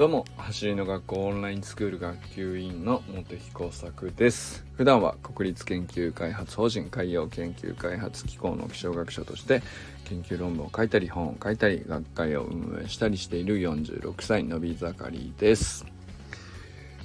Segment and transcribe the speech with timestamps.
[0.00, 4.64] どうも走りの学校オンラインスクール学級委員の茂木耕作です。
[4.72, 9.62] 普段は国立研究開発法人海洋研究開発機構の気象学者として
[10.06, 15.84] 研究論文を書いたり本を書いたり学会を運営したりしている46歳のび盛りです。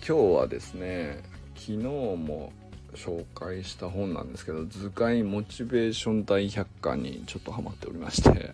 [0.07, 1.21] 今日はですね
[1.55, 2.53] 昨日も
[2.93, 8.53] 紹介した本なんですけど図解モチベーション大百科にちょっとハマっておりまして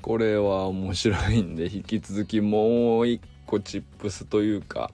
[0.00, 4.90] これは面白いんで引き続きもう一個チップスというか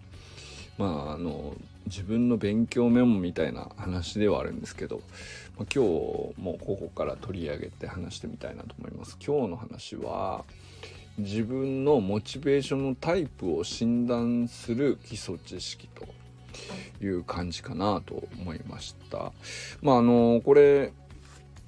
[0.78, 1.54] まああの
[1.86, 5.00] 自分の勉強メモみたいな話ではあるんですけど、
[5.58, 9.18] まあ、今日もここから取り上げて話してみたいなと思います。
[9.24, 10.44] 今日の話は
[11.18, 16.06] 自分のモチベーションのタイプを診断する基礎知識と
[17.04, 19.32] いう感じかなと思いました。
[19.82, 20.92] まああのこれ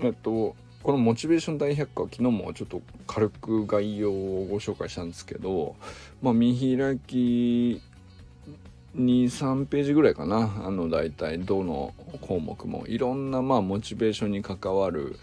[0.00, 5.76] えっとこのモチベーション大百科は昨日もちょっと軽く概要をご紹介したんですけど、
[6.20, 7.80] まあ、見開き
[8.94, 10.52] 23ページぐらいかな。
[10.62, 12.86] あの大体どの項目も。
[12.86, 15.18] いろんなまあモチベーションに関わる、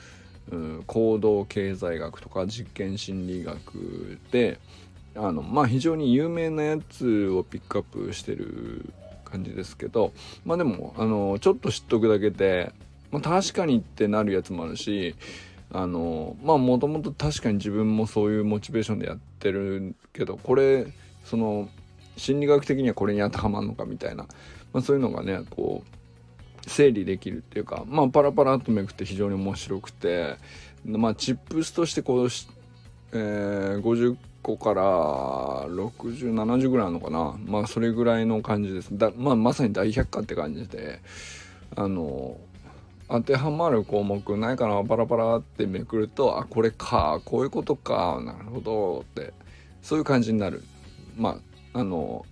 [0.52, 4.60] うん、行動経済学とか実験心理学で
[5.16, 8.92] あのまあ非常に有名なやつをピックアップしてる
[9.24, 10.12] 感じですけど
[10.44, 12.74] まあでもあのちょっと知っとくだけで、
[13.12, 15.16] まあ、確かにってなるやつもあるし
[15.74, 20.88] あのまあもともと確かに自分もそういうモチベーションでやってるけどこれ
[21.24, 21.70] その
[22.18, 24.26] 心理学的にはこれに当てはまるのかみたいな、
[24.74, 30.36] まあ、そういうのがねこう整理できるっていうかまあパラパラっとめくって非常に面白くて
[30.86, 32.28] まあチップスとしてこう、
[33.14, 34.84] えー、50個から
[35.70, 37.38] 6070ぐらいあるのかな。
[37.46, 38.90] まあそれぐらいの感じです。
[38.98, 41.00] だ、まあ、まさに大百科って感じで
[41.76, 42.38] あの
[43.12, 44.84] 当てはまる項目ないかな？
[44.84, 48.22] パラパラってめくるとあこれかこういうことか。
[48.24, 49.34] なるほどって
[49.82, 50.64] そういう感じになる。
[51.18, 51.40] ま
[51.74, 52.26] ああの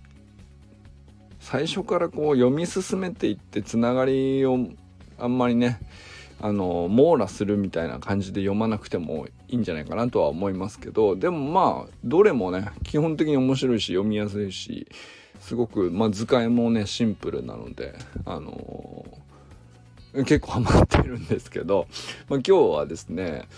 [1.38, 4.58] 最初からこう読み進めていってつながりを
[5.18, 5.80] あんまりね
[6.40, 14.86] あの網羅するみたいな感じで読まなくてもいいんじゃないかなとは思いますけどでもまあどれもね基本的に面白いし読みやすいし
[15.40, 19.04] すごく、まあ、図解もねシンプルなのであの
[20.12, 21.86] 結構ハマってるんですけど、
[22.28, 23.48] まあ、今日はですね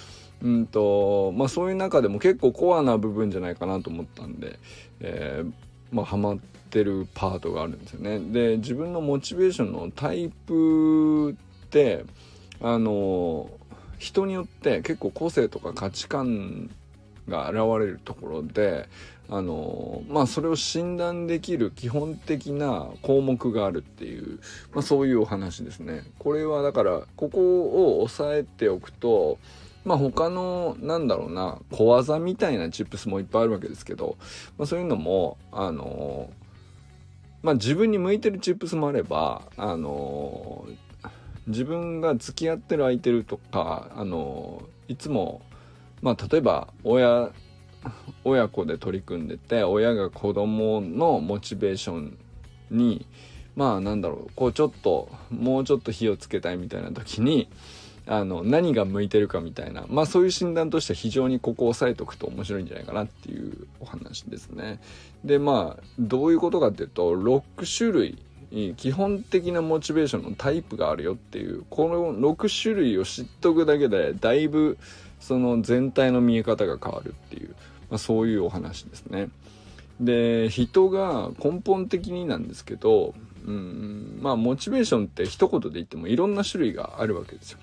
[0.43, 4.59] うんとまあそういう中でも結構コアな部分じゃないかなと思ったんで、
[5.01, 5.53] えー、
[5.93, 6.39] まあハマっ
[6.71, 8.19] てるパートがあるんですよね。
[8.19, 11.35] で自分のモチベーションのタイプっ
[11.71, 12.05] て
[12.61, 13.51] あの
[13.99, 16.71] 人によって結構個性とか価値観
[17.29, 18.89] が現れるところで
[19.29, 24.41] あのまあそれを診断できる基本的な項目があるっていう、
[24.73, 26.05] まあ、そういうお話ですね。
[26.19, 29.39] これはだからここを押さえておくと
[29.85, 34.17] まあ他のなんだろうな小技みたいなチップスもいっぱいあるわけですけど、
[34.59, 36.31] まあ、そういうのもあの
[37.43, 40.67] まあ自分に向いてるチップスもあればあの
[41.47, 45.43] 自分が付き合ってる相手とかあのいつも
[46.01, 47.31] まあ例えば親
[48.25, 52.19] 親子で取り組んでて親が子供のモチベーション
[52.71, 53.07] に
[53.57, 57.49] まあなんだろうこうちょっともうちょっと火をつけたいみたいな時に
[58.07, 64.81] あの何が向いてるかみたいなまあそういう診断としては非常にここを押さえておくと面白いんじゃないかなっていうお話ですね。
[65.25, 68.19] でまあどういうことかっていうと6種類
[68.77, 74.77] 基本的なモチベーションのタイプがあるよっていうこの6種類を知っとくだけでだいぶ
[75.21, 77.55] その全体の見え方が変わるっていう、
[77.93, 79.29] まあ、そういうお話ですね。
[80.01, 83.15] で人が根本的になんですけど
[83.47, 87.59] うんまあモチベーションって一言で言ってもいろんな種類があるわけですよ。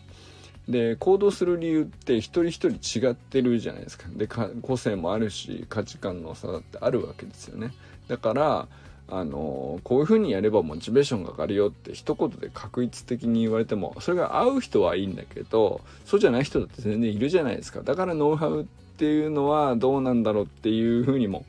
[0.68, 4.06] で行動する理由って一人一人違ってるじゃないですか。
[4.16, 4.28] で
[4.62, 7.74] 個性もあるし価値観の差だってあるわけですよね。
[8.08, 8.68] だから
[9.08, 18.68] あのこういうふうにやればモチベーションが上がるよって一言で確一的に言われてもそれが合う人はいいんだけどそうじゃない人だって全然いるじゃないですかだからノウハウ
[19.00, 21.46] っていうのはどうなんだろうっていうふうにも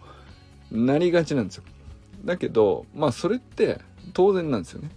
[0.70, 1.64] なりがちなんですよ。
[2.25, 3.81] だけどまあそれって
[4.12, 4.88] 当然なんですよね。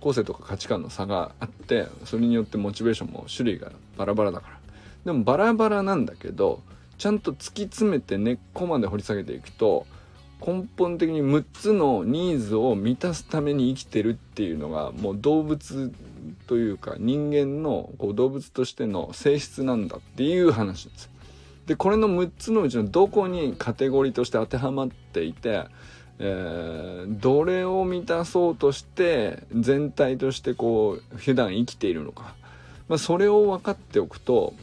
[0.00, 4.58] 個性とか価値観の差があってそれによってモチベーションも種類がバラバラだから。
[5.04, 6.62] でもバラバラなんだけど
[6.96, 9.84] ちゃんと突き詰めて根っこまで掘り下げていくと
[10.40, 15.92] 根本的に6つのニーズを満たすために生きてるっていうのがもう動物
[16.46, 21.11] というか人間のこう動物としての性質なんだっていう話です。
[21.66, 25.66] でこれの6つのうちのどこにカテゴリーとして当てはまっていて、
[26.18, 32.34] えー、どれを満たそうとして全体としてこう普段生きているのか、
[32.88, 34.54] まあ、それを分かっておくと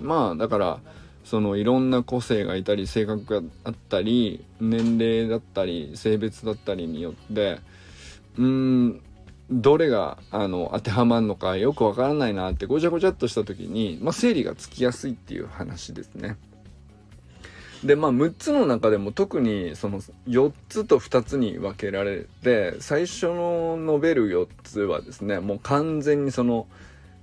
[0.00, 0.80] まあだから
[1.24, 7.58] そのいろんな個性がいたり性格があったり年齢だったり性別だったりによって
[8.38, 9.00] うん
[9.50, 16.36] どれがあの当てはまるのかよくわからないなってごちゃごちゃっとした時に、まあ、整理がつきやすいっていう話ですね。
[17.84, 26.66] でまあ6つの中でも特にその4つと2つに分けられて最初の述べる4つはですねもう完全にその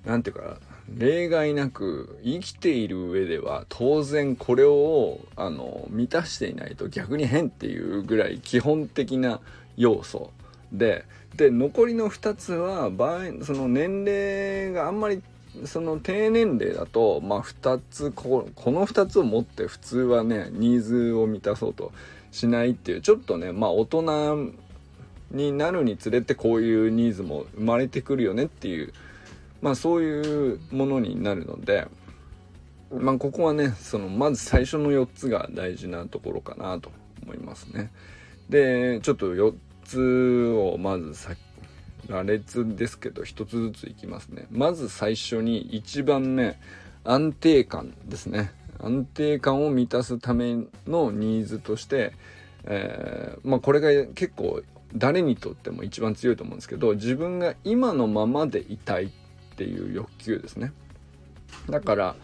[0.06, 0.58] 何て言うか
[0.96, 9.40] 例外なく生きている上では当然これをあの満たしていないと逆に変っていうぐらい基本的な
[9.78, 10.32] 要素
[10.72, 15.22] でで残りの2つは場合その年齢があんまり
[15.66, 21.92] その低年齢だとまあ2つここの2つを持って普通はねニーズを満たそうと
[22.32, 24.54] しないっていうちょっとねまあ大人
[25.32, 28.94] になるにつれてこういうニーズも生まれてくるよねっていう
[29.62, 31.88] まあそういうものになるので
[32.94, 36.92] まあここはねそのまず最初の4つが大事なところかなと
[37.24, 37.92] 思いますね。
[38.50, 39.54] でちょっと4
[40.00, 41.36] をまずさ
[42.08, 44.48] 羅列ですけど1つずついきますね。
[44.52, 46.60] まず最初に1番目
[47.04, 48.52] 安定感ですね。
[48.80, 50.56] 安定感を満たすため
[50.88, 52.14] のニーズとして、
[52.66, 54.62] えー、まあこれが結構
[54.96, 59.10] 誰にとっても一番強いと思うんですけど自分が今のままでいたいっ
[59.56, 60.74] ていう欲求ですね
[61.70, 62.16] だから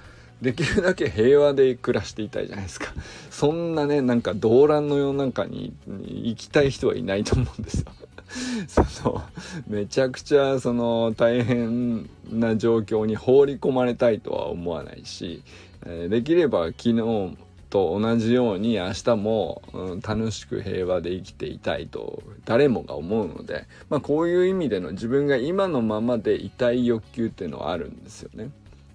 [0.41, 2.93] できるだけ平和で暮らしていたいじゃないですか
[3.31, 7.91] そんなねなんか動乱の世の中に行きたい人はいないと思うんですよ
[8.87, 9.23] その
[9.67, 15.43] めちゃくちゃその大変な状況に放り込まれたいとは思わないし、
[15.85, 17.37] えできれば昨日
[17.69, 28.49] と同じように明日も、うん、楽しく平和で生きていたいと誰もが思うので、まあ、こういう意味での自分が今のままでいたい欲求っていうのはあるんですよね。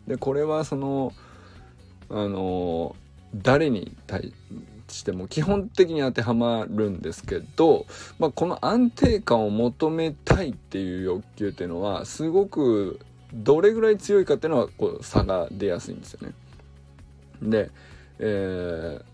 [0.06, 1.12] でこれはその
[2.12, 2.94] あの
[3.34, 4.32] 誰に対
[4.88, 7.86] しても基本的に当てはまるんですけど、
[8.18, 13.00] まあ、この安定感を求めたいっていう欲求っていうのはすごく
[13.32, 16.34] どれぐらい強いかっていうのはこう差が出やすいんですよね。
[17.42, 17.70] で
[18.18, 19.12] えー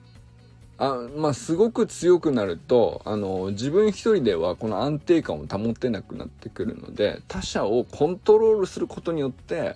[0.80, 9.74] あまあすごく強くなるとあの自分一人ではこの安定感を保てなくなってくるので他者をコントロールすることによって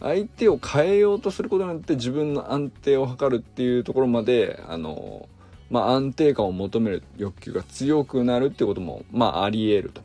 [0.00, 5.28] 相手を変えようとすることによって自分の安定を図るっていうところまであの、
[5.70, 10.02] まあ、安定感を求める欲求が強くなるってことも、まあ、ありえると、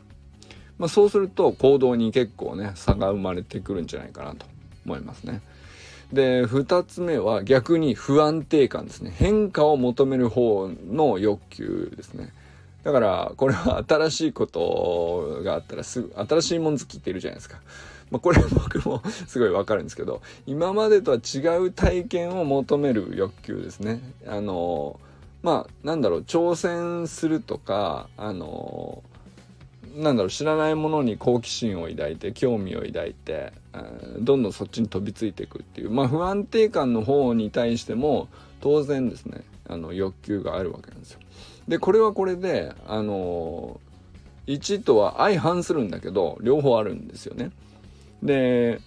[0.78, 4.46] まあ、そうすると行動に結構ね差が生まれてくるんじゃないかなと
[4.86, 5.42] 思いますね。
[6.12, 12.34] で2つ目は逆に不安定感ですね変化を求める方の欲求ですね
[12.84, 17.60] だからこれは新しいことがあったらすぐ新しいもん好きっているじゃないですか。
[18.12, 24.00] まあ、これは僕も すごいわかるんですけど今までとは違う体験を求める欲求ですね。
[24.26, 25.00] あの
[25.42, 29.02] まあなんだろう挑戦するとかあの
[29.96, 33.52] なんだろう知らないものに好奇心を抱いて興味を抱いて、
[34.20, 38.28] どんどんそっちに飛びついていくっていうまあ不安定感の方に対しても
[38.60, 41.20] 当然ですねあの欲求があるわけなんですよ。
[41.66, 43.80] でこれはこれであの
[44.46, 47.50] 1とは相反するんだけど両方あるんですよね。
[48.22, 48.80] で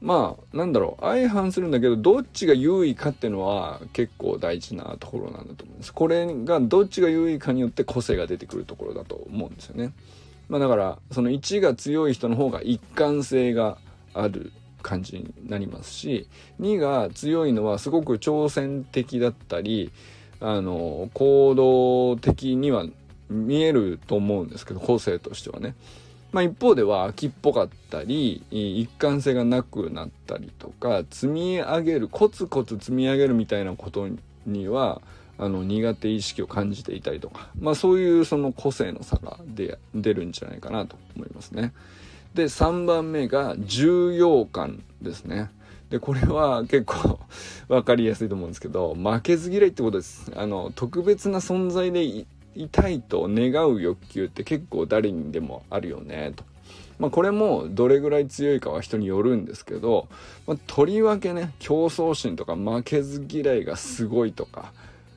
[0.00, 5.94] まあなんだろう相反するんだけどどっちが優位かっていうのは結構大事なところなんだと思うんです。
[5.94, 9.92] これがどっちが優位かによって個性が出てくるところだと思うんですよね。
[10.48, 13.78] まあ、だからその1が強い人の方が一貫性が
[14.12, 16.28] ある感じになりますし
[16.60, 19.92] 2が強いのはすごく挑戦的だったり
[20.40, 22.84] あの行動的には
[23.30, 25.74] 見えると思うんですけど個性としてはね。
[26.32, 34.08] まあ、一方では秋っぽかったり一貫性がなくなったりとか積み上げるコツコツ積み上げるみたいなこと
[34.46, 35.02] には
[35.38, 41.72] あの苦手意識を感じていたりとか、まあ、そういうその個性の差が出出るんじゃないかなと思いますね。
[42.34, 45.50] で3番目が重要感ですね。
[45.90, 47.18] でこれは結構
[47.68, 50.32] 分かりやすいと思うんですけど負けず嫌いってことです。
[50.34, 52.24] あの特別な存在で
[52.54, 56.44] いたいと願う欲求って結構誰にでもあるよねと。
[56.98, 60.08] まあ、これもどれぐらい強いかは人によるんですけど、
[60.46, 64.72] まあ、とりわけね競争心とか負けず嫌いがすごいとか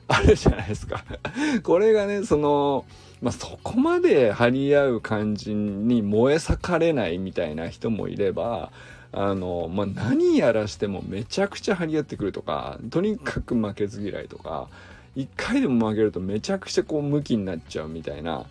[0.08, 1.04] あるじゃないですか
[1.62, 2.84] これがね、その、
[3.20, 8.70] まあ、そこまで張り合う感じに燃え盛れないみたいな人もいれば、
[9.12, 14.68] あの、まあ、何やらしてもめちゃくちゃ張り合ってくるとか、とにかく負けず嫌いとか、
[15.16, 18.46] 一回でも負けるとめちゃくちゃこう向きになっちゃうみたいな、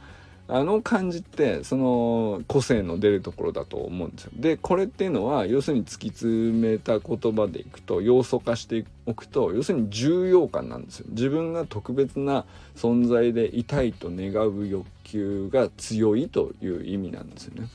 [0.47, 4.31] あの感じってその個性の出るところだと思うんですよ。
[4.35, 11.05] でこれっていうのは要するに突き詰めた言葉でいくと要素化しておくと要するに重要感なんですよ。
[11.09, 12.45] 自分が特別な
[12.75, 17.69] 存在でいたいと願う欲求が強いという意味なんですよね。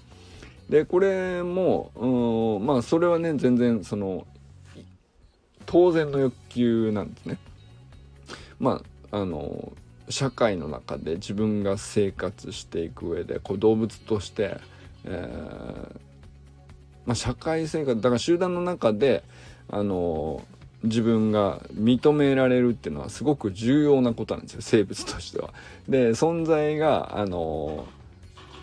[0.69, 4.27] でこれもうんまあそれはね全然その
[5.67, 7.39] 当然の欲求なんですね。
[8.61, 9.73] まああの
[10.09, 14.59] 社会の中で自分が生活していく上でこう動物として、
[15.05, 15.99] えー、
[17.07, 19.23] まあ、社会生活だから集団の中で
[19.69, 20.43] あの
[20.83, 25.53] 自分が認められるっていうのはすごく重要なことなんですよ生物としては。
[25.89, 27.87] で存在があの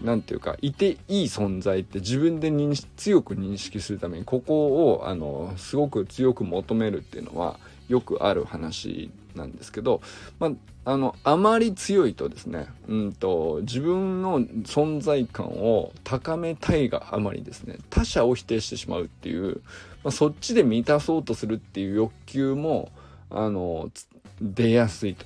[0.01, 10.01] 何て言うかいていい存在って自分で認強く認識するためにここをあのすごく強く求めるっていうのはよくある話なんですけど、
[10.39, 10.51] まあ、
[10.91, 19.61] あのあまり強いとですね、うんと、自分の存在感を高めたいがあまりですね他者を否定してしまうっていう、
[20.03, 22.91] まあ、そっちで満たそうとするっていう欲求も
[23.29, 23.89] あの
[24.41, 25.25] 出やすいと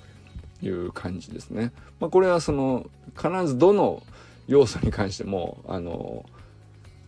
[0.66, 1.72] いう感じですね。
[2.00, 4.04] まあ、これはその必ずどの
[4.48, 6.26] 要素に関してもあの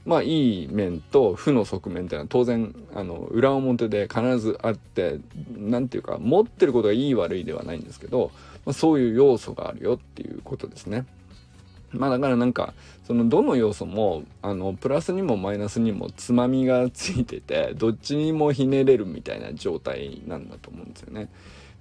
[0.06, 5.20] まあいい面と負の側面っていうのは当然あの裏表で必ずあって
[5.58, 8.32] 何て言うか持ってることがいい悪いではないんですけど、
[8.66, 11.06] まあ、そういう要素があるよっていうことですね。
[11.92, 12.74] まあだからなんか
[13.06, 21.30] そのどの要素もあのプラスにもマイナスにもつまみがついててどっちにもひねれるみたいな状態なんだと思うんですよね。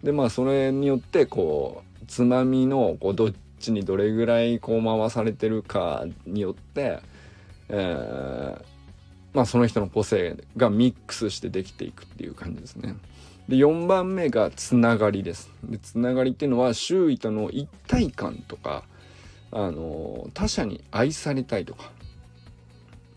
[0.02, 7.00] でまあそれによってこうつまみのこうどっちにどれぐらいこう回されてるかによって
[7.72, 8.62] えー、
[9.32, 12.94] まあその人の個性がミックスしてできていくっていう感じですね。
[13.48, 15.50] で4番目がつながりです。
[15.64, 18.84] でつながりっていうのは周囲との一体感とか
[19.50, 21.90] あの他者に愛されたいとか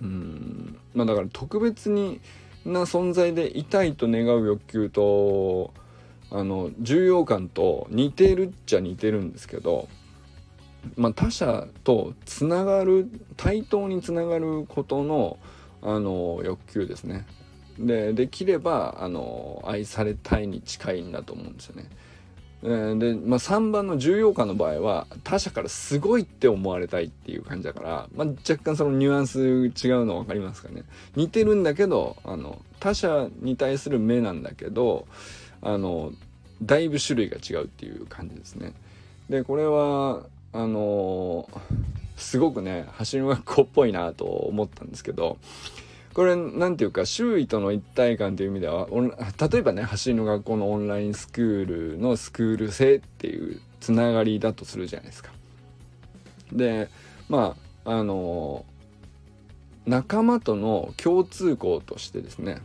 [0.01, 2.19] うんまあだから特別に
[2.65, 5.73] な存在でいたいと願う欲求と
[6.31, 9.87] あの重要感と似てるっちゃ似てるんですけど
[10.95, 15.37] まあ、他者とつながる対等につながることの
[15.81, 17.25] あの欲求ですね。
[17.77, 21.89] でできればあの愛されたいに近いんだと思うんですよね。
[22.65, 30.83] で、まあ、3番の重要感の場合は他者からすごいって思われたいっていう感じだから、まあ、若干そのニュアンス違うの分かりますかね
[31.15, 35.05] 似てるんだけどあの他者に対する目なんだけど
[35.61, 36.11] あの
[36.63, 38.73] だいぶ種類が違うっていう感じですね。
[39.29, 40.23] でこれは
[40.55, 41.49] あの、
[42.17, 45.37] すごくね走りの学校っぽいなと思ったんですけど
[46.13, 55.31] これ何ていうか周囲との一体感という意味では例えばね走りの学校のオンラインスクールのスクール生っていうつながりだとするじゃないですか。
[56.53, 56.89] で
[57.27, 58.65] まああの、
[59.85, 62.59] 仲間との共通項としてですね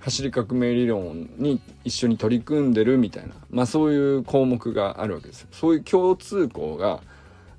[0.00, 5.48] 走り革命理論に一緒に取り組んでるみたいなまあそういう項目があるわけですよ。
[5.52, 7.00] そういう共通項が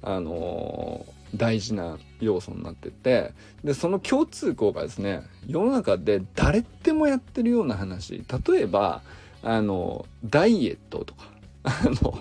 [0.02, 8.24] あの、大事な要素になっててでその共通項がですね世の中で誰でもやってるような話。
[8.48, 9.02] 例えば
[9.44, 11.32] あのダイエットとか。
[11.64, 12.20] あの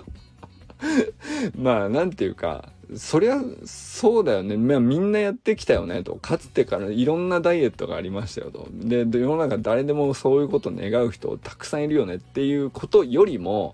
[1.57, 6.15] まあなんていうかそりゃそうだよね、まあ、みんなやってきたよねと。
[6.15, 8.67] かつてからいろんなダイエットがありましたよと。
[8.71, 13.73] で世の中誰でもそういうことを願う人たくさんいるよねっていうことよりも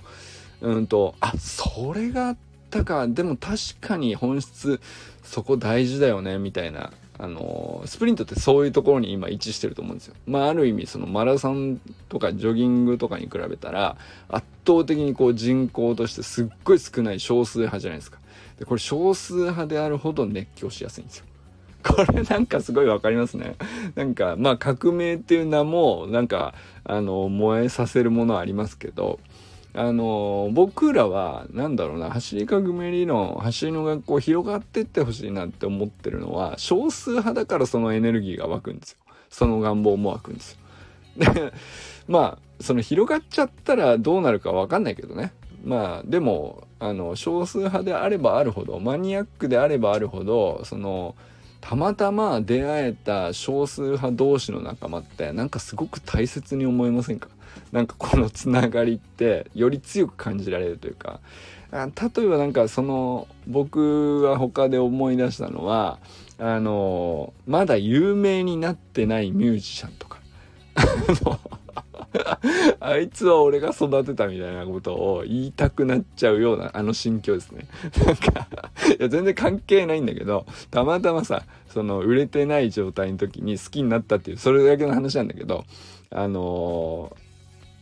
[0.61, 2.37] うんとあそれがあっ
[2.73, 4.81] たかでも確かに本質
[5.23, 10.15] そこ大事だよねみたいなあのスプリントってそういうところに今位置してると思うんですよ。
[10.25, 13.97] まあある意味そのマラソンとかジョギングとかに比べたら
[14.29, 18.17] 圧倒的にこう人口としてすっごい少ない少数派じゃないですか。
[18.57, 21.25] でこれ少数派であるほど熱狂しやすいんですよ。
[21.85, 23.55] これなんかすごいわかりますね。
[23.93, 29.19] なんかまあ革命っていう名もなんかあの燃えさせるものはありますけど
[29.75, 38.97] あの僕らは何だろうな走り革命理論走りの学校広がってってほしいなって思ってるのは少数派だからそのエネルギーが湧くんですよ。
[39.29, 40.51] その願望も湧くんです
[41.17, 41.33] よ。
[41.33, 41.53] で
[42.07, 45.33] まあその広がっちゃったらどうなるか分かんないけどね。
[45.65, 51.15] まあでもあの少数派であればあるほどマニアックであればあるほどその
[51.65, 57.29] たまたま出会えた少数派同士の仲間ってなんかすごく大切に思いませんか？
[57.71, 61.21] なんかこのつながりってより強く感じられるというか。
[61.71, 61.87] 例
[62.23, 65.99] えばなんかその僕が他で思い出したのは
[66.37, 70.19] あのまだ有名になってないミュージシャンとか。
[72.79, 77.65] あいつは俺が育てたみたいなことを言いたくなっちゃうようなあの心境ですね。
[78.05, 78.47] なんか
[78.99, 85.65] いや全然関係ないんだけど、たまたまさ、その売れてない状態の時に好きになったっていう、それだけの話なんだけど、
[86.11, 87.15] あの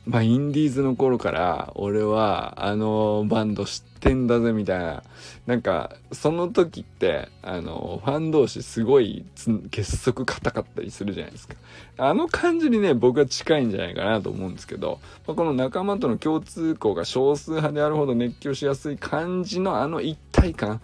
[0.05, 5.03] まあ、インディーズの頃から俺はあのバンド知ってんだぜみたいな。
[5.45, 9.25] なんか、その時って、あの、ファン同士すごい
[9.69, 11.55] 結束硬かったりするじゃないですか。
[11.97, 20.81] あの感じにね、僕は近いんじゃないかなと思うんですけど、まあ、この仲間との共通項が少数派であるほど熱狂しやすい感じのあの一体感。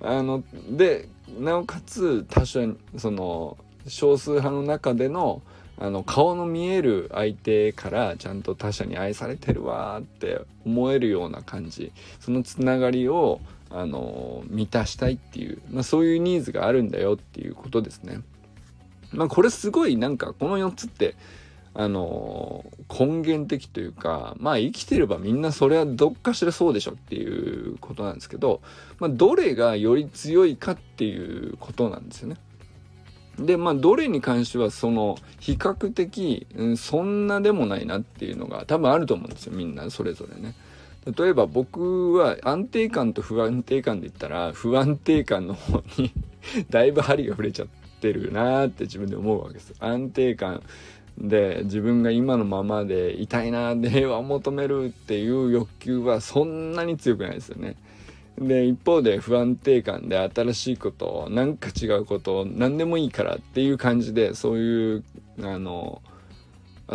[0.00, 2.60] あの、で、なおかつ多少、
[2.96, 5.42] その、少数派の中での、
[5.82, 18.20] あの顔の見える相手からちゃんと他者に愛されてるわって思えるような感じそのつながりをあの満たしたいっていう、まあ、そういうニーズがあるんだよっていうことですね。
[19.10, 21.16] まあ、これすごいなんかこの4つって
[21.74, 28.60] あの根源的というかまあ生きてればみんなそれはどっかしらそうでしょっていうことなんですけど、
[29.00, 32.36] まあ、どれがより強いかっていうことなんですよね。
[33.38, 40.54] でまあどれに関してはその比較的、うん、そんなでもないなっていうのが多分あると思うんですよみんなそれぞれね。
[41.04, 46.12] 例えば僕は安定感と不安定感で言ったら不安定感の方に
[46.70, 47.68] だいぶ針が触れちゃっ
[48.00, 49.74] てるなーって自分で思うわけです。
[49.80, 50.62] 安定感
[51.18, 57.76] で自分が今のままでいたいなで平和を求めるっていう欲求はそんなに強くないですよね。
[58.38, 65.04] で一方で不安定感で新しいことなんか違うこと何でもいいからっていう感じでそういう
[65.42, 66.02] あの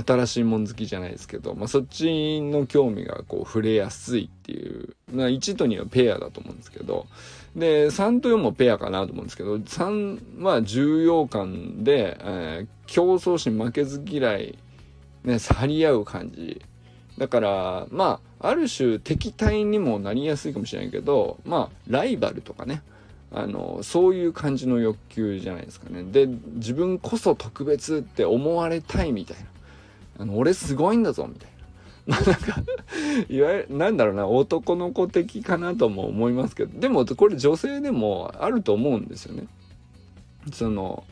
[0.05, 7.07] 新しいもん好きじゃないですけど、まあ、そっちの興味がこう触れやすいっていう、まあ、1と2はペアだと思うんですけど
[7.55, 14.57] で3と4もペアかなと思うんですけど3は重要感で、えー、競争心負けず嫌い、
[15.23, 16.61] ね、去り合う感じ。
[17.17, 22.81] だからまあある種敵対にもなりやすいかもしれないけどまあライバルとかね。
[23.29, 26.03] あのそういう感じの欲求じゃないですかね。
[26.03, 29.43] で自分こそ特別って思われたいみたいな。
[30.19, 31.57] あの俺すごいんだぞみたいな。
[32.15, 32.63] まあなんか
[33.27, 36.79] いわゆるなんだろうな男の子的かなとも思いますけど。
[36.79, 39.47] でもこれ女性でもあると思うんですよね。
[40.53, 41.03] その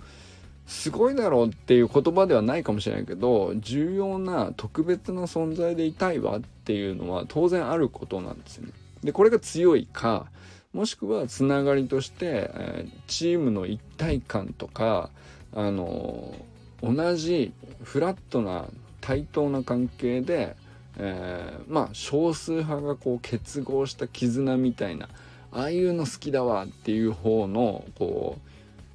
[0.68, 8.74] すごいだろうっていう言葉ではないかもしれないけど重要な特別な存在でいたいわっていうのは当然あることなんですよね。
[9.04, 10.26] でこれが強いか
[10.74, 15.10] もしくはつながりとして、えー、チームの一体感とか
[15.54, 16.36] あの
[16.84, 18.66] 同じフラットな
[19.00, 20.56] 対等な関係で、
[20.98, 25.08] えー、まあ少数派がこう結合した絆みたいな
[25.54, 28.42] ああいうの好きだわっていう方のこう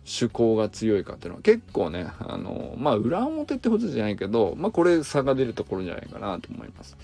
[0.05, 6.97] 趣向が強いかっていうのは結構ねあのまあ裏表ってことじゃないけどまあこれ差が出るところじゃないかなと思います。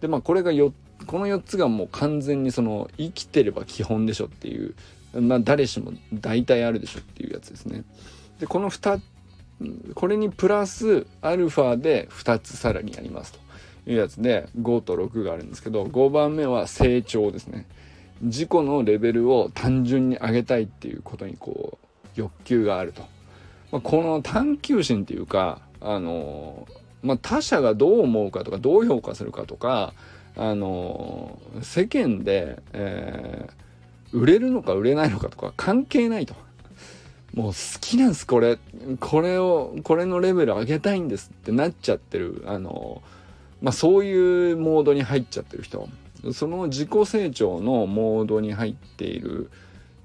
[0.00, 0.72] でまあこれがよ
[1.06, 4.74] この4つがもう完全にその生きてれば基本でしょっていう
[5.20, 7.84] まあ誰しも大体あるでしょっていうやつですね。
[8.40, 9.00] でこの2
[9.94, 17.66] これにプラスアルファで2つさらにありますというやつで5と6があるんですけど5番目は成長ですね。
[18.20, 23.02] 自己のレベルを単純に上げたいっていうことにこう欲求があると。
[23.70, 26.66] まあ、この探求心っていうか、あの
[27.08, 29.94] まあ、他者がどう思うかとかどう評価するかとか、
[30.36, 36.34] あの世間で、えー、売れるのか売れないのかとか関係ないと。
[37.32, 38.58] もう好きなんですこれ。
[39.00, 42.44] これをこれのレベル上げたいんですってなっちゃってる。
[42.46, 43.00] あの
[43.62, 45.88] まあそういうモードに入っちゃってる人。
[46.34, 49.50] その自己成長のモードに入っている。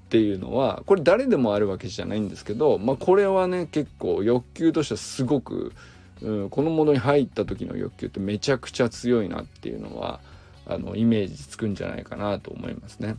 [0.04, 5.72] っていうのはこれ誰でもあるわけじゃないんですけど、まあ、これはね結構欲求としてはすごく、
[6.22, 10.20] うん、このモードに入った時の欲求ってめちゃくちゃ強いなっていうのは
[10.66, 13.16] あのイメージつくんじゃないかなと思いますね。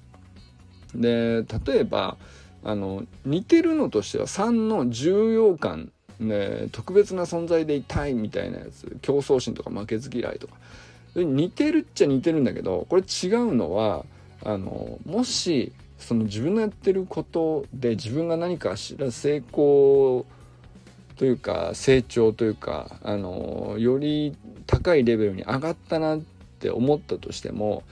[0.93, 2.17] で例えば
[2.63, 10.55] あの似てるのとしては3の重要感、ね、特別な存在でいたいみたいなやつ競争心とか負けず嫌いとか
[11.15, 14.05] 似てるっちゃ似てるんだけどこれ違うのは
[14.43, 20.25] あのもしその自分のやってることで自分が何かしら成功
[21.17, 24.35] というか成長というかあのより
[24.67, 26.19] 高いレベルに上がったなっ
[26.59, 27.83] て思ったとしても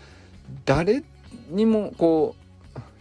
[0.65, 1.03] 誰
[1.49, 2.43] にもこう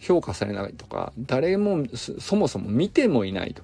[0.01, 3.63] 評価されないとか誰もそもそも見てもいないと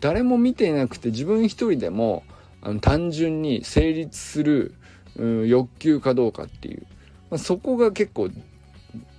[0.00, 2.22] 誰も見ていなくて自分一人でも
[2.62, 4.74] あの単純に成立する、
[5.16, 6.86] うん、欲求かどうかっていう、
[7.30, 8.30] まあ、そこが結構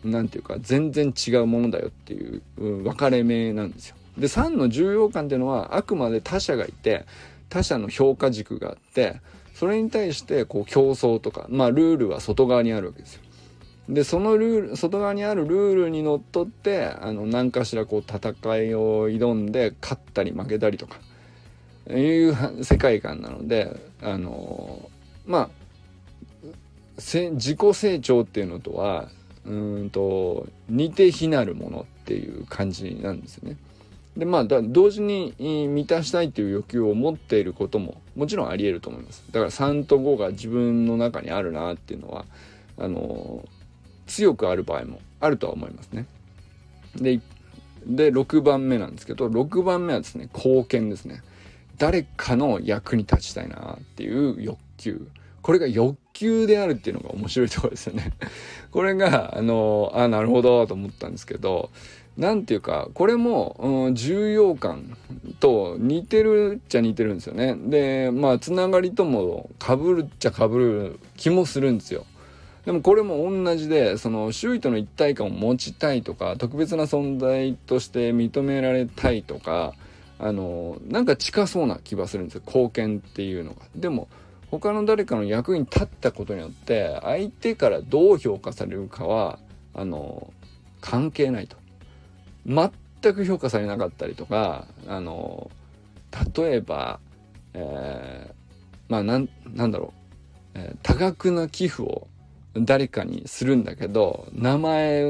[0.04, 3.96] 何て言うか全然違うものだよっていう分かれ目なんですよ。
[4.18, 7.06] で3の重要感っていうのはあくまで他者がいて
[7.50, 9.22] 他者の評価軸があって
[9.54, 13.22] それに対してこう競争とかまあルールは外側にあるわけですよ。
[13.90, 21.00] でそのルール外側にあるルールにのっとってあの何かしらこう戦いを挑んで勝ったり負けたりとか
[21.90, 24.90] いう世界観なのであの
[25.26, 25.50] まあ
[26.98, 29.08] 自己成長っていうのとは
[29.46, 29.52] う
[29.84, 33.58] んと似て非なるものっていう感じなんですよね。
[34.18, 39.24] でまあ同時に満たしたいっていう欲求を持っていることももちろんありえると思います。
[39.32, 42.26] だから3と5が自分の中にあるなっていうのは
[42.80, 43.46] あの
[44.08, 46.08] 強くある場合もあるとは思いますね。
[46.96, 47.22] で
[47.86, 51.22] で6番目なんですけど6番目はですね貢献ですね。
[51.78, 55.08] 誰かの役に立ちたいなっていう欲求。
[55.44, 58.12] これが欲求であるっていうのが面白いところですよね。
[58.72, 61.70] これが、あの、あ、なるほどと思ったんですけど、
[62.18, 64.98] なんていうか、これも、うん、重要感
[65.40, 67.56] と似てるっちゃ似てるんですよね。
[67.56, 72.06] で、まあ、つながりとも被るっちゃ被る気もするんですよ。
[72.66, 79.74] でもこれも同じで、その周囲との一体感を持ちたいとか、特別な存在として認められたいとか、
[80.20, 82.42] あの、なんか近そうな気がするんですよ。
[82.46, 83.58] 貢献っていうのが。
[83.76, 84.08] でも、
[84.50, 89.40] 他の誰かの役に立ったことによって相手からどう評価されるかは
[89.74, 90.32] あの
[90.80, 91.58] 関係ないと
[92.48, 92.72] 全
[93.14, 95.52] く評価されなかったりとかあの
[96.36, 97.00] 例えば、
[97.54, 99.94] えー、まあなんなんだろ
[100.56, 102.08] う、えー、多額な寄付を
[102.56, 105.06] 誰かにするんだけど名前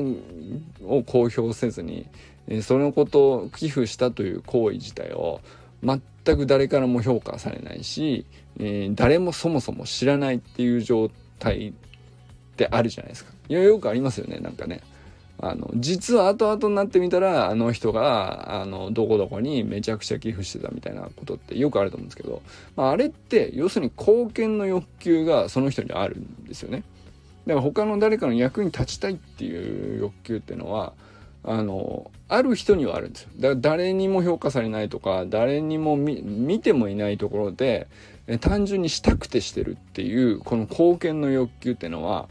[0.84, 2.08] を公表せずに
[2.62, 5.42] そのことを寄付したという行為自体を
[5.84, 6.02] 全
[6.38, 8.26] く誰からも評価されないし、
[8.60, 11.74] えー、誰もそもそも知らないっていう状態っ
[12.56, 13.32] てあるじゃないですか。
[13.50, 14.82] よくありますよねなんかね。
[15.40, 22.42] あの実は後々になってみたらあの人があのどこどこにめちゃくちゃ寄付してたみたいなことってよくあると思うんですけど、
[22.76, 26.84] まあ、あれって要するに貢献の欲求がその人にあるんですよね。
[27.46, 30.94] だから他の誰かの役に立ちたいっていう欲求っていうのは
[31.44, 37.88] あのある人にはあるんですよだから誰にも評価されないとか誰にも見てもいないところで
[38.28, 42.28] え単純にしたくてしてるっていうこの貢献の欲求っていうのは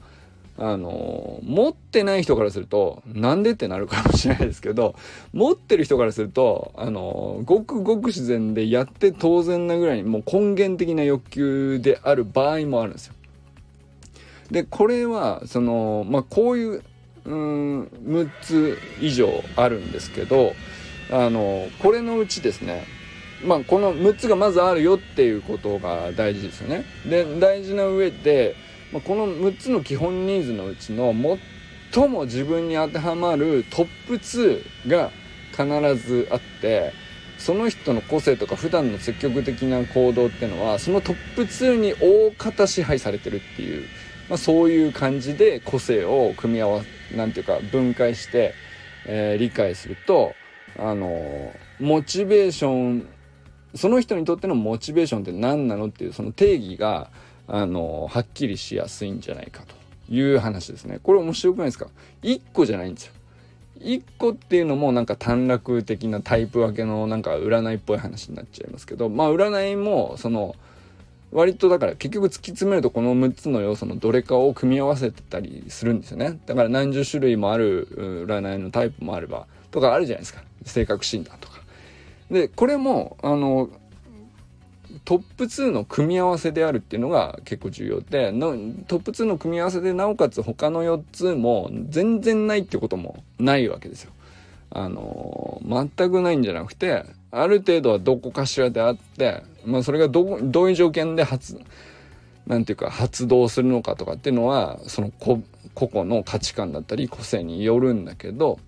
[0.58, 4.94] あの持ってない人からするとなんでってなるかもしれないですけど
[5.32, 13.14] 持ってる人からするとあのごくごく自然でやって当然なぐらいにもう根源的な欲求である場合もあるんですよ。
[14.50, 16.82] でこれはそのまあこういう
[17.26, 20.52] うん6つ以上あるんですけど
[21.10, 22.84] あのこれのうちですね
[23.44, 26.84] まあこの6つがまずあるよっていうことが大事ですよね。
[27.04, 28.56] で大事な上で、
[28.92, 31.14] まあ、この6つの基本ニーズのうちの
[31.92, 35.10] 最も自分に当てはまるトップ2が
[35.50, 36.92] 必ずあって
[37.38, 43.86] その人の個性とか普段の積極的な行動っていうのはそのトップ2に大方支配されてるっていう、
[44.28, 46.82] まあ、そういう感じで個性を組み合わ
[47.14, 48.54] なんていうか分解して、
[49.06, 50.34] えー、理解すると
[50.78, 53.08] あのモチベーション
[53.74, 57.10] その人にとってのモチベーションって何なのっていうその定義が
[57.48, 59.74] あのはっきりしやすいんじゃないかと
[60.12, 60.98] いう話ですね。
[61.02, 61.88] これ面白くないですか
[62.22, 63.12] ?1 個じゃないんですよ。
[63.80, 70.54] 1個っていうのもなんか短絡的なタイプ分けのなんか占いっぽい話になっちゃいますけどまあ占いもその
[71.32, 81.60] 割とだから結局突き詰めるとこの6つの要素のどれかを組み合わせてたりするんですよねだから何十種類もある占いのタイプもあればとかあるじゃないですか性格診断とか
[82.30, 83.68] でこれもあの
[85.06, 88.32] トップ2の組み合わせであるっていうのが結構重要で
[88.88, 94.10] トップ2の組み合わせでなおかつ他の4つも全然ないってこともないわけですよ。
[94.70, 101.60] あの全くないんじゃなくてある程度はどこかしらであって、まあ、それがどどういう条件で発
[102.48, 108.58] なんていうか発動するのかとかっていうのはその個々の価値観だったり個性によるんだけど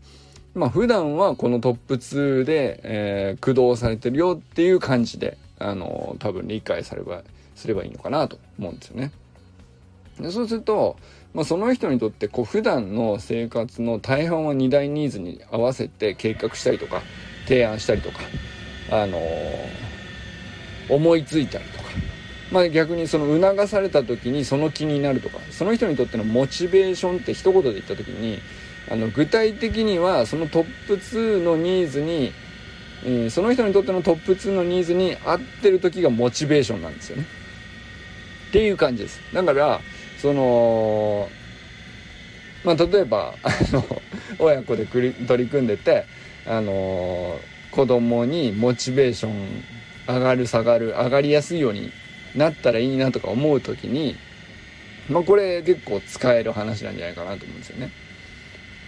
[0.54, 7.22] まあ普段はこのトップ2で、えー、駆動されてるよっていう感じであの多分理解されば
[7.54, 9.10] すればいいのかなと思うんですよね。
[10.20, 10.96] でそうすると、
[11.34, 17.02] まあ、その人にとってこう普段の生活の大半は2大ニーズに合わせて計画したりとか
[17.46, 18.18] 提案したりとか、
[18.90, 19.20] あの、
[20.88, 21.84] 思いついたりとか、
[22.50, 28.40] まあ、逆にその促された時にその気になるとかその人にとってのモチベーションって一言で言った時に
[28.90, 32.32] あの具体的にはそのトップ2のニーズに、
[33.04, 37.26] えー、その人にとってのトップ2のニーズに合ってる時がモチベーションなんですよね。
[38.48, 39.20] っていう感じです。
[39.32, 39.80] だから
[40.18, 41.28] その
[42.64, 44.02] まあ例えばあの
[44.38, 46.04] 親子で取り組んでて
[46.46, 47.38] あの
[47.70, 49.64] 子供にモチベーション
[50.08, 51.92] 上がる下がる上がりやすいように
[52.34, 54.16] なったらいいなとか思う時に
[55.08, 57.90] まあこれ結構使える話なんじゃないかなと思うんですよね。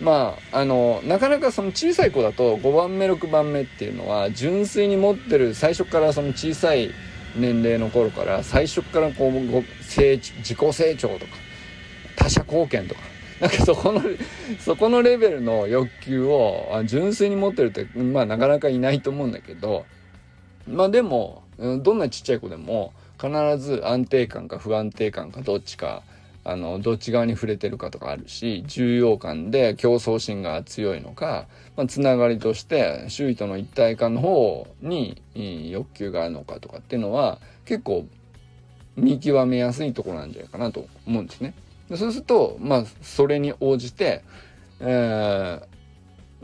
[0.00, 6.90] まああのなかなかその小さい子だと5番目6番目っていうのは純粋に持ってる最初からその小さい
[7.36, 11.32] 年齢の頃から最初からこう成自己成長とか
[12.16, 13.00] 他者貢献とか
[13.40, 14.02] なんかそこの
[14.58, 19.84] そこのレベルの欲求を純粋に持ってるってまあなかなかいないと思うんだけど
[20.66, 26.02] まあでもどんなちっちゃい子でも必ず安定感か不安定感かどっちか
[26.42, 35.22] あのどっち側に触れてるかとかあるし重要感で競争心が強いのか、まあ、つながりとして周囲との一体感の方に
[35.70, 38.06] 欲求があるのかとかっていうのは結構
[38.96, 41.54] 見極めやすいところなんじゃないかなと思うんですね。
[41.94, 44.22] そうするとまあそれに応じて、
[44.80, 45.60] え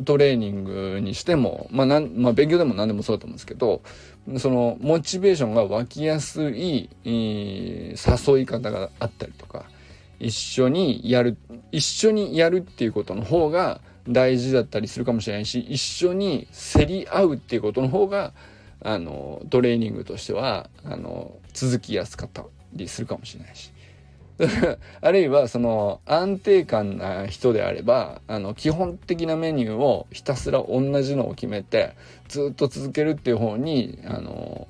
[0.01, 3.83] ー、トレーニングにしても、まあなんまあ、勉強でも何でもそうだと思うんですけど
[4.39, 9.65] そのモチベーションが湧きやすい、誘い方があったりとか
[10.19, 11.37] 一緒にやる
[11.73, 18.33] 一緒にやるっていうことの方が大事だったりするかもしれないし一緒に競り合うっていうことの方が
[18.83, 23.73] あのトレーニングとしてはあの続きやすかったりするかもしれないし。
[25.01, 31.95] あるいはその安定感な人であればあの基本的なメニューをひたすら同じのを決めて
[32.29, 34.69] ずっと続けるっていう方にあの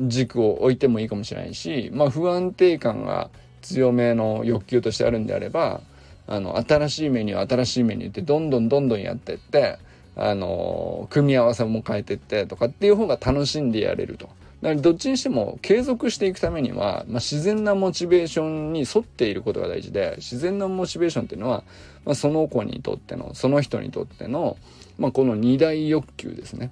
[0.00, 3.30] 軸を置いてもいいかもしれないしまあ不安定感が
[3.62, 5.80] 強めの欲求としてあるんであれば
[6.26, 9.78] あの新しいメニュー新しいメニューってどんどんどんどんやってって
[10.16, 14.28] あの組み合わせも変えてってとかっていう方が楽しんでやれると。
[14.60, 21.64] だからどっちにしても継続していくためには、まあ、自然なモチベーションに沿っていることが大事で自然なモチベーションっていうのは、
[22.04, 24.56] まあ、その子にとってのその人にとっての、
[24.98, 26.70] まあ、この二大欲求ですね。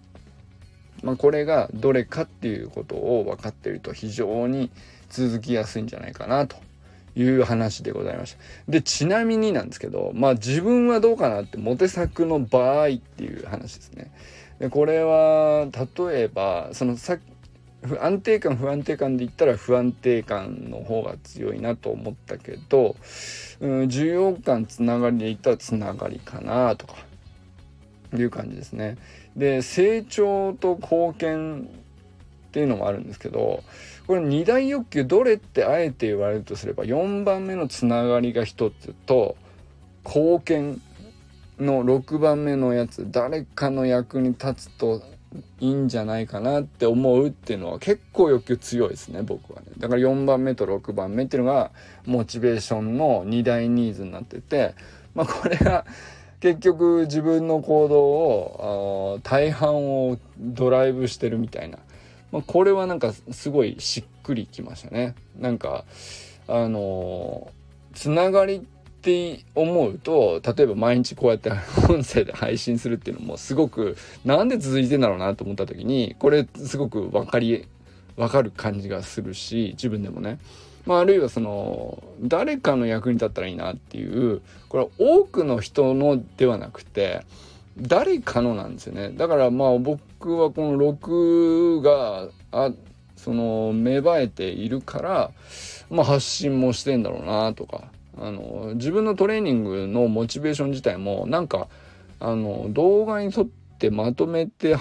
[1.02, 4.70] まあ、これがどれかっていうことを分かっていると非常に
[5.08, 6.56] 続きやすいんじゃないかなと
[7.16, 8.38] いう話でございました。
[8.68, 14.10] で、ちなみになんですけど、まあ自分はどうかなってモテ作の場合っていう話ですね。
[14.58, 15.68] で、これは、
[15.98, 17.18] 例えば、そのさ
[18.00, 22.94] 安定感不安定感で言ったら不安定感の方が強いなと思ったけど、
[23.60, 26.96] うん、需要感つながりで言ったらつながりかなとか
[28.14, 28.98] いう感じですね。
[29.36, 31.68] で成長と貢献
[32.48, 33.62] っていうのもあるんですけど
[34.10, 39.36] これ二大欲求どれってあえて言われるとすれば4番目のつながりが1つと
[40.04, 40.82] 貢献
[41.60, 45.00] の6番目のやつ誰かの役に立つと
[45.60, 49.68] いいんじゃないかなって思うっていうのは結構欲求強いですね僕はね。
[49.78, 51.70] だから4番目と6番目っていうのが
[52.04, 54.74] モチベーションの2大ニーズになってて
[55.14, 55.86] まあこれが
[56.40, 61.78] 結局自分の行動を大半をドライブしてるみたいな
[62.32, 65.14] まあ、これはなんかすごいしっくりきましたね。
[65.38, 65.84] なんか
[66.48, 67.50] あの
[67.94, 71.50] つながりって思うと例えば毎日こうやって
[71.88, 77.66] 音声で配信するっていうのもすごくなんで続いてんだろうなと思った時にこれすごく分かり
[78.16, 80.38] 分かる感じがするし自分でもね。
[80.86, 87.24] まあ、あるいはその誰かの役に立ったらいいなっていうこれは多くの人のではなくて
[87.78, 89.10] 誰かのなんですよね。
[89.10, 92.72] だからまあ僕はこの6があ
[93.16, 95.30] その芽生えているから、
[95.90, 97.84] まあ、発信もしてんだろうなとか。
[98.18, 101.68] あの自分のトレーニングのモチベーション自体もなんか
[102.18, 104.76] あの動画に撮ってまとめて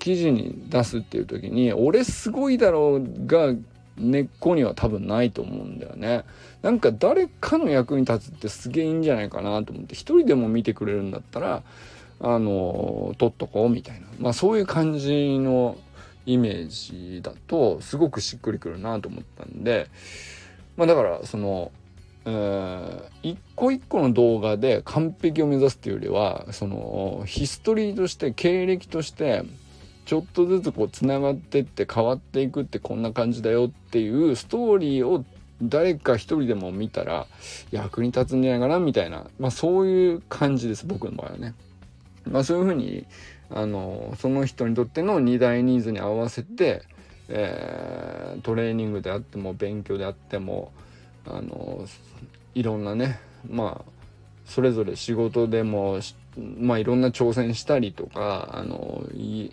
[0.00, 3.54] 記事に出すっていう時に俺すごいだろうが
[4.00, 6.24] 根っこには多分ないと思うんだよね。
[6.62, 11.62] なんか誰かの役に立つってすげえいいんじゃないかなと思って一人でも見てくれるんだったら
[12.20, 15.78] あの取っとこうみたいなまあそういう感じの
[16.26, 19.88] イメージだとすごくしっくりくるなと思ったんで
[20.76, 21.72] まあだからその、
[23.22, 29.42] 一個一個の動画で完璧を目指すっていうよりはそのヒストリーとして経歴として
[30.10, 35.24] ちょっとずつこうつながってって変わっていくってこんな感じだよっていうストーリーを
[35.62, 37.28] 誰か一人でも見たら
[37.70, 41.54] 役に立つんじゃないかなみたいな、まあそういう感じです、僕の場合はね。
[42.28, 43.06] まあそういうふうに、
[43.50, 46.82] あの、その人にとっての二大ニーズに合わせて、
[47.28, 50.72] えー、トレーニングであっても勉強であっても、
[51.24, 51.86] あの、
[52.56, 53.90] いろんなね、まあ、
[54.44, 56.00] それぞれ仕事でも、
[56.58, 59.52] まあいろんな挑戦したりとか、あの、い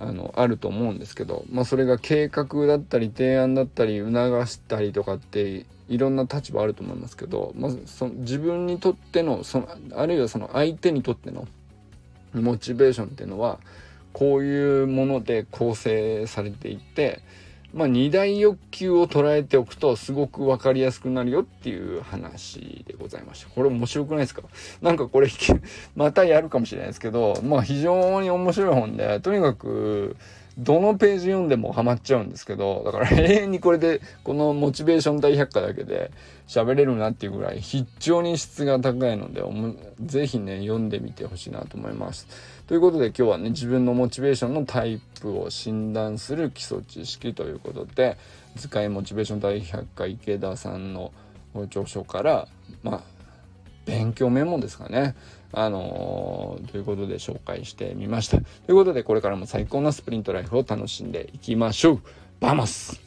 [0.00, 4.12] あのあると思うんですけど、まあ、それが計画だったり提案だったり促
[4.46, 11.48] したりとかっていろんな立場あると思いますけど、まずその自分にとってのそのあるいはその相手にとっての
[12.34, 13.58] モチベーションっていうのは
[14.12, 17.20] こういうもので構成されていって
[17.74, 23.50] まあ、二大欲求を捉えておくとすごく分かりやすくなるよっていう話でございました。
[23.50, 24.42] これ面白くないですか？
[24.80, 25.28] なんかこれ
[25.94, 30.16] またやるかもしれないですけど、まあ非常に面白い本で、とにかく
[30.56, 36.10] どのページ読んでもハマっちゃうんですけど、だから永遠にこれで、このモチベーション大百科だけで
[36.48, 39.42] 喋れるなっていうぐらい非常に質が高いので、
[40.00, 42.26] ぜひね、読んでみてほしいなと思います。
[42.68, 48.18] ということで今日はね、自分のモチベーションのタイプを診断する基礎知識ということで、
[48.56, 51.10] 図解モチベーション大百科池田さんの
[51.54, 52.46] 著書から、
[52.82, 53.00] まあ、
[53.86, 55.16] 勉強メモですかね。
[55.50, 58.36] あのー、ということで紹介してみました。
[58.36, 62.00] ということで、これからも最高なスプリントライフを楽しんでいきましょう。
[62.38, 63.00] バマス